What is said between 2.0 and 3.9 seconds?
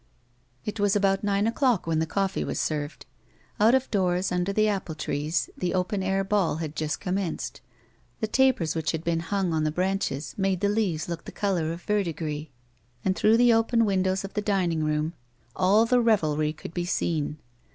coffee was served. Out